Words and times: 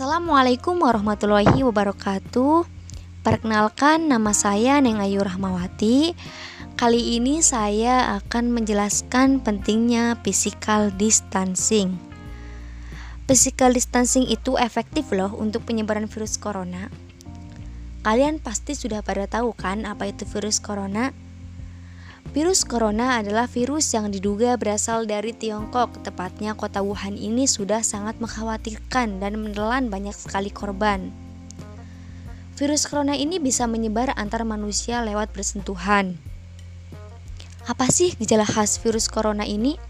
Assalamualaikum 0.00 0.80
warahmatullahi 0.80 1.60
wabarakatuh. 1.60 2.64
Perkenalkan 3.20 4.08
nama 4.08 4.32
saya 4.32 4.80
Neng 4.80 4.96
Ayu 4.96 5.20
Rahmawati. 5.20 6.16
Kali 6.72 7.20
ini 7.20 7.44
saya 7.44 8.16
akan 8.16 8.48
menjelaskan 8.48 9.44
pentingnya 9.44 10.16
physical 10.24 10.88
distancing. 10.96 12.00
Physical 13.28 13.76
distancing 13.76 14.24
itu 14.24 14.56
efektif 14.56 15.12
loh 15.12 15.36
untuk 15.36 15.68
penyebaran 15.68 16.08
virus 16.08 16.40
corona. 16.40 16.88
Kalian 18.00 18.40
pasti 18.40 18.72
sudah 18.72 19.04
pada 19.04 19.28
tahu 19.28 19.52
kan 19.52 19.84
apa 19.84 20.08
itu 20.08 20.24
virus 20.24 20.64
corona? 20.64 21.12
Virus 22.30 22.62
corona 22.62 23.18
adalah 23.18 23.50
virus 23.50 23.90
yang 23.90 24.12
diduga 24.12 24.54
berasal 24.54 25.08
dari 25.08 25.34
Tiongkok, 25.34 26.04
tepatnya 26.04 26.54
kota 26.54 26.78
Wuhan 26.78 27.18
ini 27.18 27.48
sudah 27.48 27.82
sangat 27.82 28.20
mengkhawatirkan 28.22 29.18
dan 29.18 29.32
menelan 29.40 29.90
banyak 29.90 30.14
sekali 30.14 30.52
korban. 30.52 31.10
Virus 32.60 32.84
corona 32.84 33.16
ini 33.16 33.40
bisa 33.40 33.64
menyebar 33.64 34.12
antar 34.14 34.44
manusia 34.44 35.00
lewat 35.00 35.32
bersentuhan. 35.32 36.20
Apa 37.64 37.90
sih 37.90 38.12
gejala 38.20 38.44
khas 38.44 38.76
virus 38.78 39.08
corona 39.08 39.48
ini? 39.48 39.80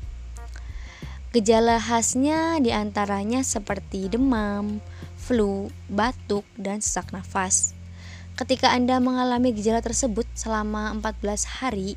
Gejala 1.30 1.78
khasnya 1.78 2.58
di 2.58 2.74
antaranya 2.74 3.44
seperti 3.46 4.10
demam, 4.10 4.82
flu, 5.14 5.70
batuk, 5.86 6.42
dan 6.58 6.82
sesak 6.82 7.14
nafas. 7.14 7.70
Ketika 8.34 8.72
Anda 8.72 8.98
mengalami 8.98 9.54
gejala 9.54 9.84
tersebut 9.84 10.26
selama 10.32 10.90
14 10.96 11.60
hari, 11.60 11.94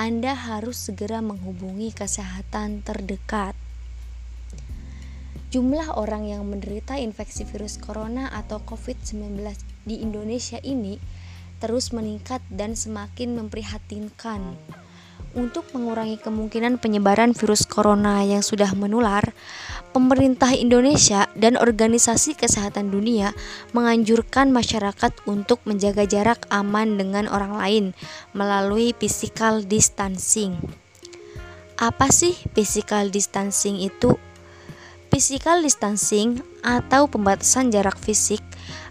anda 0.00 0.32
harus 0.32 0.80
segera 0.80 1.20
menghubungi 1.20 1.92
kesehatan 1.92 2.80
terdekat. 2.80 3.52
Jumlah 5.52 5.92
orang 5.92 6.24
yang 6.24 6.48
menderita 6.48 6.96
infeksi 6.96 7.44
virus 7.44 7.76
corona 7.76 8.32
atau 8.32 8.64
COVID-19 8.64 9.44
di 9.84 10.00
Indonesia 10.00 10.56
ini 10.64 10.96
terus 11.60 11.92
meningkat 11.92 12.40
dan 12.48 12.80
semakin 12.80 13.44
memprihatinkan. 13.44 14.56
Untuk 15.36 15.68
mengurangi 15.76 16.16
kemungkinan 16.16 16.80
penyebaran 16.80 17.36
virus 17.36 17.68
corona 17.68 18.24
yang 18.24 18.40
sudah 18.40 18.72
menular, 18.72 19.36
pemerintah 19.90 20.54
Indonesia 20.54 21.26
dan 21.34 21.58
organisasi 21.58 22.38
kesehatan 22.38 22.94
dunia 22.94 23.34
menganjurkan 23.74 24.54
masyarakat 24.54 25.12
untuk 25.26 25.62
menjaga 25.66 26.06
jarak 26.06 26.46
aman 26.50 26.98
dengan 26.98 27.26
orang 27.26 27.54
lain 27.58 27.84
melalui 28.32 28.94
physical 28.94 29.66
distancing. 29.66 30.58
Apa 31.80 32.12
sih 32.12 32.36
physical 32.52 33.08
distancing 33.08 33.80
itu? 33.80 34.14
Physical 35.10 35.64
distancing 35.64 36.38
atau 36.62 37.10
pembatasan 37.10 37.74
jarak 37.74 37.98
fisik 37.98 38.44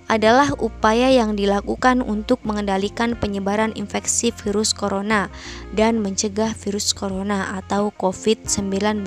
adalah 0.10 0.52
upaya 0.58 1.14
yang 1.14 1.38
dilakukan 1.38 2.02
untuk 2.02 2.42
mengendalikan 2.42 3.14
penyebaran 3.14 3.72
infeksi 3.78 4.34
virus 4.34 4.74
corona 4.74 5.30
dan 5.78 6.02
mencegah 6.02 6.58
virus 6.58 6.98
corona 6.98 7.56
atau 7.62 7.94
COVID-19. 7.94 9.06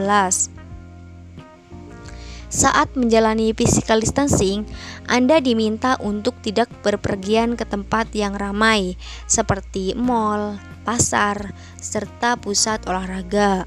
Saat 2.53 3.01
menjalani 3.01 3.57
physical 3.57 4.05
distancing, 4.05 4.69
Anda 5.09 5.41
diminta 5.41 5.97
untuk 6.05 6.37
tidak 6.45 6.69
berpergian 6.85 7.57
ke 7.57 7.65
tempat 7.65 8.13
yang 8.13 8.37
ramai, 8.37 9.01
seperti 9.25 9.97
mall, 9.97 10.61
pasar, 10.85 11.57
serta 11.81 12.37
pusat 12.37 12.85
olahraga. 12.85 13.65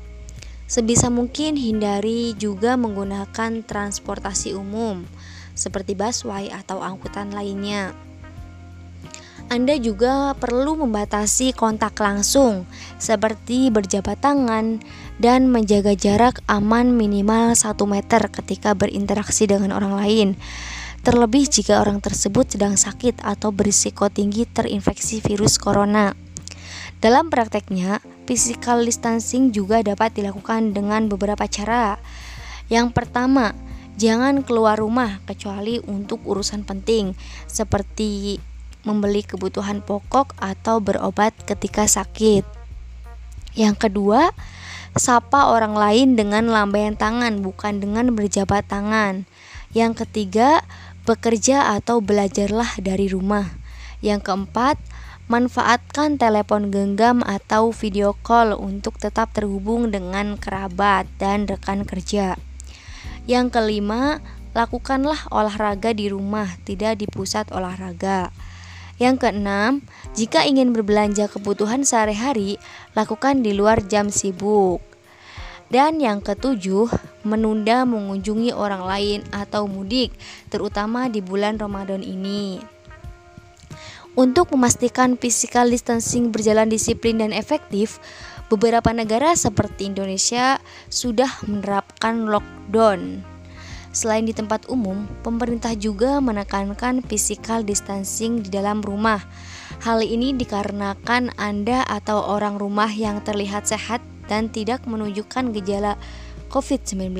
Sebisa 0.70 1.10
mungkin 1.10 1.58
hindari 1.58 2.38
juga 2.38 2.78
menggunakan 2.78 3.66
transportasi 3.66 4.54
umum 4.54 5.02
seperti 5.58 5.98
busway 5.98 6.54
atau 6.54 6.86
angkutan 6.86 7.34
lainnya. 7.34 7.98
Anda 9.46 9.78
juga 9.78 10.34
perlu 10.34 10.74
membatasi 10.74 11.54
kontak 11.54 12.02
langsung, 12.02 12.66
seperti 12.98 13.70
berjabat 13.70 14.18
tangan 14.18 14.82
dan 15.22 15.54
menjaga 15.54 15.94
jarak 15.94 16.42
aman 16.50 16.98
minimal 16.98 17.54
1 17.54 17.78
meter 17.86 18.26
ketika 18.34 18.74
berinteraksi 18.74 19.46
dengan 19.46 19.78
orang 19.78 19.94
lain. 20.02 20.30
Terlebih 21.06 21.46
jika 21.46 21.78
orang 21.78 22.02
tersebut 22.02 22.58
sedang 22.58 22.74
sakit 22.74 23.22
atau 23.22 23.54
berisiko 23.54 24.10
tinggi 24.10 24.50
terinfeksi 24.50 25.22
virus 25.22 25.62
corona. 25.62 26.18
Dalam 26.98 27.30
prakteknya, 27.30 28.02
physical 28.26 28.82
distancing 28.82 29.54
juga 29.54 29.86
dapat 29.86 30.18
dilakukan 30.18 30.74
dengan 30.74 31.06
beberapa 31.06 31.46
cara. 31.46 32.02
Yang 32.74 32.98
pertama, 32.98 33.54
Jangan 33.96 34.44
keluar 34.44 34.76
rumah 34.76 35.24
kecuali 35.24 35.80
untuk 35.88 36.20
urusan 36.28 36.68
penting 36.68 37.16
seperti 37.48 38.44
membeli 38.86 39.26
kebutuhan 39.26 39.82
pokok 39.82 40.38
atau 40.38 40.80
berobat 40.80 41.34
ketika 41.44 41.90
sakit. 41.90 42.46
Yang 43.58 43.90
kedua, 43.90 44.32
sapa 44.96 45.52
orang 45.52 45.76
lain 45.76 46.16
dengan 46.16 46.48
lambaian 46.48 46.96
tangan 46.96 47.44
bukan 47.44 47.84
dengan 47.84 48.14
berjabat 48.16 48.70
tangan. 48.70 49.28
Yang 49.76 50.08
ketiga, 50.08 50.64
bekerja 51.04 51.76
atau 51.76 52.00
belajarlah 52.00 52.80
dari 52.80 53.12
rumah. 53.12 53.52
Yang 54.00 54.32
keempat, 54.32 54.78
manfaatkan 55.26 56.22
telepon 56.22 56.70
genggam 56.70 57.26
atau 57.26 57.74
video 57.74 58.14
call 58.22 58.54
untuk 58.54 59.02
tetap 59.02 59.34
terhubung 59.34 59.90
dengan 59.90 60.38
kerabat 60.38 61.10
dan 61.18 61.50
rekan 61.50 61.82
kerja. 61.82 62.38
Yang 63.26 63.58
kelima, 63.58 64.22
lakukanlah 64.54 65.28
olahraga 65.34 65.92
di 65.98 66.14
rumah, 66.14 66.48
tidak 66.62 67.02
di 67.02 67.10
pusat 67.10 67.50
olahraga. 67.50 68.30
Yang 68.96 69.28
keenam, 69.28 69.84
jika 70.16 70.48
ingin 70.48 70.72
berbelanja 70.72 71.28
kebutuhan 71.28 71.84
sehari-hari, 71.84 72.56
lakukan 72.96 73.44
di 73.44 73.52
luar 73.52 73.84
jam 73.84 74.08
sibuk. 74.08 74.80
Dan 75.68 76.00
yang 76.00 76.24
ketujuh, 76.24 76.88
menunda 77.28 77.84
mengunjungi 77.84 78.56
orang 78.56 78.88
lain 78.88 79.20
atau 79.36 79.68
mudik, 79.68 80.16
terutama 80.48 81.12
di 81.12 81.20
bulan 81.20 81.60
Ramadan 81.60 82.06
ini. 82.06 82.62
Untuk 84.16 84.56
memastikan 84.56 85.20
physical 85.20 85.68
distancing 85.68 86.32
berjalan 86.32 86.72
disiplin 86.72 87.20
dan 87.20 87.36
efektif, 87.36 88.00
beberapa 88.48 88.96
negara 88.96 89.36
seperti 89.36 89.92
Indonesia 89.92 90.64
sudah 90.88 91.44
menerapkan 91.44 92.24
lockdown. 92.24 93.35
Selain 93.96 94.28
di 94.28 94.36
tempat 94.36 94.68
umum, 94.68 95.08
pemerintah 95.24 95.72
juga 95.72 96.20
menekankan 96.20 97.00
physical 97.08 97.64
distancing 97.64 98.44
di 98.44 98.52
dalam 98.52 98.84
rumah. 98.84 99.24
Hal 99.88 100.04
ini 100.04 100.36
dikarenakan 100.36 101.32
Anda 101.40 101.88
atau 101.88 102.20
orang 102.20 102.60
rumah 102.60 102.92
yang 102.92 103.24
terlihat 103.24 103.72
sehat 103.72 104.04
dan 104.28 104.52
tidak 104.52 104.84
menunjukkan 104.84 105.56
gejala 105.56 105.96
COVID-19 106.52 107.16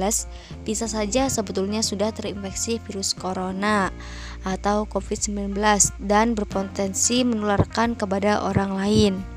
bisa 0.68 0.86
saja 0.92 1.32
sebetulnya 1.32 1.80
sudah 1.80 2.12
terinfeksi 2.12 2.84
virus 2.84 3.16
corona 3.16 3.96
atau 4.44 4.84
COVID-19 4.88 5.56
dan 6.04 6.36
berpotensi 6.36 7.24
menularkan 7.24 7.96
kepada 7.96 8.44
orang 8.44 8.76
lain. 8.76 9.35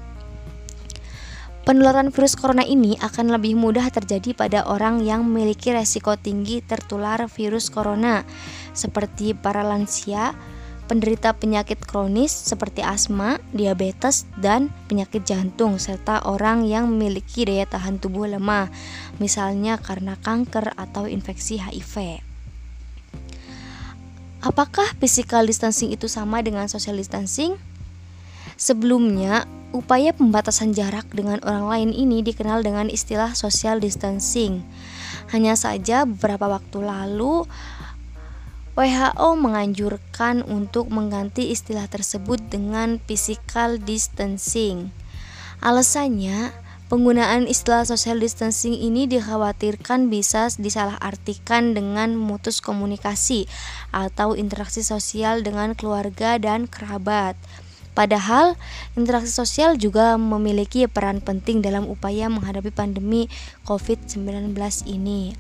Penularan 1.69 2.09
virus 2.09 2.33
corona 2.33 2.65
ini 2.65 2.97
akan 2.97 3.29
lebih 3.29 3.53
mudah 3.53 3.93
terjadi 3.93 4.33
pada 4.33 4.65
orang 4.65 5.05
yang 5.05 5.21
memiliki 5.29 5.69
resiko 5.69 6.17
tinggi 6.17 6.65
tertular 6.65 7.29
virus 7.29 7.69
corona, 7.69 8.25
seperti 8.73 9.37
para 9.37 9.61
lansia, 9.61 10.33
penderita 10.89 11.37
penyakit 11.37 11.77
kronis 11.85 12.33
seperti 12.33 12.81
asma, 12.81 13.37
diabetes, 13.53 14.25
dan 14.41 14.73
penyakit 14.89 15.29
jantung, 15.29 15.77
serta 15.77 16.25
orang 16.25 16.65
yang 16.65 16.89
memiliki 16.89 17.45
daya 17.45 17.69
tahan 17.69 18.01
tubuh 18.01 18.25
lemah, 18.25 18.73
misalnya 19.21 19.77
karena 19.77 20.17
kanker 20.25 20.73
atau 20.73 21.05
infeksi 21.05 21.61
HIV. 21.61 22.25
Apakah 24.41 24.89
physical 24.97 25.45
distancing 25.45 25.93
itu 25.93 26.09
sama 26.09 26.41
dengan 26.41 26.65
social 26.65 26.97
distancing? 26.97 27.61
Sebelumnya, 28.57 29.45
upaya 29.73 30.17
pembatasan 30.17 30.73
jarak 30.73 31.09
dengan 31.13 31.41
orang 31.45 31.69
lain 31.69 31.91
ini 31.93 32.25
dikenal 32.25 32.65
dengan 32.65 32.89
istilah 32.89 33.37
social 33.37 33.79
distancing. 33.79 34.65
Hanya 35.29 35.55
saja 35.55 36.09
beberapa 36.09 36.49
waktu 36.49 36.79
lalu 36.81 37.45
WHO 38.79 39.29
menganjurkan 39.35 40.47
untuk 40.47 40.87
mengganti 40.95 41.51
istilah 41.51 41.91
tersebut 41.91 42.39
dengan 42.47 43.03
physical 43.03 43.75
distancing. 43.83 44.95
Alasannya, 45.59 46.55
penggunaan 46.87 47.51
istilah 47.51 47.83
social 47.83 48.23
distancing 48.23 48.79
ini 48.79 49.11
dikhawatirkan 49.11 50.07
bisa 50.07 50.47
disalahartikan 50.55 51.75
dengan 51.75 52.15
memutus 52.15 52.63
komunikasi 52.63 53.51
atau 53.91 54.39
interaksi 54.39 54.87
sosial 54.87 55.43
dengan 55.43 55.75
keluarga 55.75 56.39
dan 56.39 56.71
kerabat. 56.71 57.35
Padahal 57.99 58.55
interaksi 58.95 59.35
sosial 59.35 59.75
juga 59.75 60.15
memiliki 60.15 60.87
peran 60.87 61.19
penting 61.19 61.67
dalam 61.67 61.83
upaya 61.91 62.31
menghadapi 62.31 62.71
pandemi 62.71 63.27
COVID-19 63.67 64.55
ini. 64.87 65.35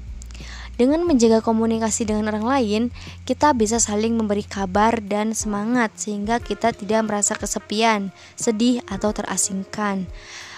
Dengan 0.75 1.07
menjaga 1.07 1.39
komunikasi 1.39 2.07
dengan 2.11 2.35
orang 2.35 2.47
lain, 2.47 2.83
kita 3.23 3.55
bisa 3.55 3.79
saling 3.79 4.19
memberi 4.19 4.43
kabar 4.43 4.99
dan 4.99 5.39
semangat 5.39 5.95
sehingga 6.03 6.43
kita 6.43 6.75
tidak 6.75 7.07
merasa 7.07 7.39
kesepian, 7.39 8.11
sedih, 8.35 8.83
atau 8.91 9.15
terasingkan. 9.15 10.11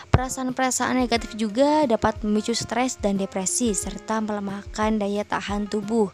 Perasaan-perasaan 0.08 1.05
negatif 1.05 1.37
juga 1.37 1.85
dapat 1.85 2.25
memicu 2.25 2.56
stres 2.56 2.97
dan 2.97 3.20
depresi 3.20 3.76
serta 3.76 4.25
melemahkan 4.25 4.97
daya 4.97 5.25
tahan 5.25 5.69
tubuh. 5.69 6.08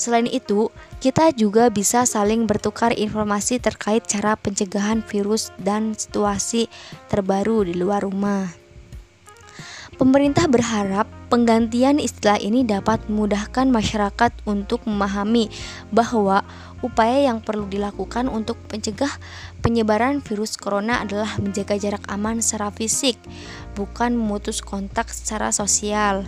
Selain 0.00 0.24
itu, 0.24 0.72
kita 0.96 1.28
juga 1.36 1.68
bisa 1.68 2.08
saling 2.08 2.48
bertukar 2.48 2.96
informasi 2.96 3.60
terkait 3.60 4.00
cara 4.08 4.32
pencegahan 4.32 5.04
virus 5.04 5.52
dan 5.60 5.92
situasi 5.92 6.72
terbaru 7.12 7.68
di 7.68 7.76
luar 7.76 8.08
rumah. 8.08 8.48
Pemerintah 10.00 10.48
berharap 10.48 11.04
penggantian 11.28 12.00
istilah 12.00 12.40
ini 12.40 12.64
dapat 12.64 13.12
memudahkan 13.12 13.68
masyarakat 13.68 14.32
untuk 14.48 14.88
memahami 14.88 15.52
bahwa 15.92 16.48
upaya 16.80 17.28
yang 17.28 17.44
perlu 17.44 17.68
dilakukan 17.68 18.32
untuk 18.32 18.56
mencegah 18.72 19.12
penyebaran 19.60 20.24
virus 20.24 20.56
corona 20.56 21.04
adalah 21.04 21.36
menjaga 21.36 21.76
jarak 21.76 22.08
aman 22.08 22.40
secara 22.40 22.72
fisik, 22.72 23.20
bukan 23.76 24.16
memutus 24.16 24.64
kontak 24.64 25.12
secara 25.12 25.52
sosial. 25.52 26.24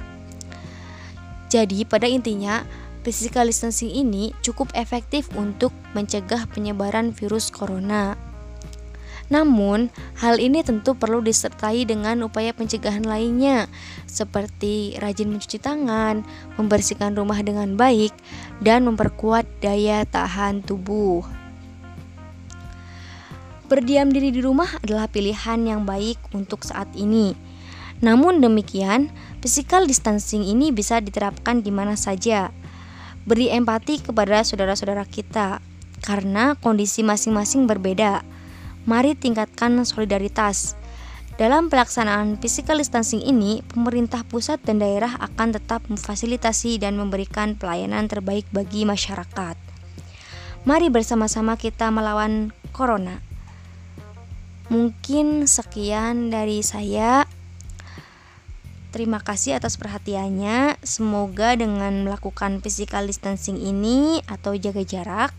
Jadi, 1.49 1.89
pada 1.89 2.05
intinya, 2.05 2.61
physical 3.03 3.47
distancing 3.47 3.91
ini 3.91 4.31
cukup 4.41 4.71
efektif 4.79 5.29
untuk 5.35 5.75
mencegah 5.95 6.47
penyebaran 6.51 7.11
virus 7.11 7.51
corona. 7.51 8.15
Namun, 9.33 9.89
hal 10.21 10.37
ini 10.37 10.61
tentu 10.61 10.93
perlu 10.93 11.25
disertai 11.25 11.89
dengan 11.89 12.21
upaya 12.27 12.53
pencegahan 12.53 13.07
lainnya, 13.07 13.65
seperti 14.05 15.01
rajin 15.01 15.33
mencuci 15.33 15.57
tangan, 15.57 16.21
membersihkan 16.61 17.17
rumah 17.17 17.41
dengan 17.41 17.73
baik, 17.81 18.13
dan 18.61 18.85
memperkuat 18.85 19.49
daya 19.65 20.05
tahan 20.05 20.61
tubuh. 20.61 21.25
Berdiam 23.73 24.13
diri 24.13 24.29
di 24.37 24.45
rumah 24.45 24.69
adalah 24.85 25.09
pilihan 25.09 25.65
yang 25.65 25.89
baik 25.89 26.21
untuk 26.37 26.61
saat 26.61 26.93
ini. 26.93 27.33
Namun 28.05 28.45
demikian, 28.45 29.09
physical 29.41 29.89
distancing 29.89 30.45
ini 30.45 30.69
bisa 30.69 31.01
diterapkan 31.01 31.65
di 31.65 31.73
mana 31.73 31.97
saja. 31.97 32.53
Beri 33.23 33.55
empati 33.55 34.03
kepada 34.03 34.43
saudara-saudara 34.43 35.07
kita, 35.07 35.63
karena 36.03 36.59
kondisi 36.59 37.07
masing-masing 37.07 37.71
berbeda 37.71 38.27
mari 38.83 39.15
tingkatkan 39.15 39.79
solidaritas. 39.87 40.75
Dalam 41.41 41.73
pelaksanaan 41.73 42.37
physical 42.39 42.77
distancing 42.77 43.25
ini, 43.25 43.65
pemerintah 43.65 44.21
pusat 44.27 44.61
dan 44.67 44.83
daerah 44.83 45.17
akan 45.17 45.57
tetap 45.57 45.81
memfasilitasi 45.89 46.77
dan 46.77 46.99
memberikan 46.99 47.57
pelayanan 47.57 48.05
terbaik 48.05 48.45
bagi 48.53 48.85
masyarakat. 48.85 49.57
Mari 50.63 50.93
bersama-sama 50.93 51.57
kita 51.59 51.89
melawan 51.91 52.55
corona. 52.71 53.19
Mungkin 54.71 55.49
sekian 55.49 56.31
dari 56.31 56.63
saya. 56.63 57.27
Terima 58.93 59.25
kasih 59.25 59.57
atas 59.57 59.81
perhatiannya. 59.81 60.77
Semoga 60.85 61.57
dengan 61.57 62.05
melakukan 62.05 62.61
physical 62.61 63.09
distancing 63.09 63.57
ini 63.57 64.21
atau 64.29 64.53
jaga 64.53 64.85
jarak, 64.85 65.33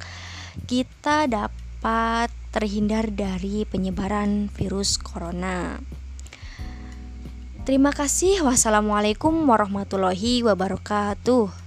kita 0.66 1.30
dapat 1.30 2.34
terhindar 2.50 3.14
dari 3.14 3.70
penyebaran 3.70 4.50
virus 4.50 4.98
corona. 4.98 5.78
Terima 7.64 7.94
kasih. 7.94 8.44
Wassalamualaikum 8.44 9.32
warahmatullahi 9.46 10.44
wabarakatuh. 10.44 11.63